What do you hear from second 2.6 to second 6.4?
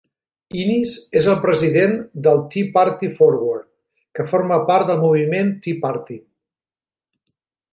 Party Forward, que forma part del moviment Tea Party.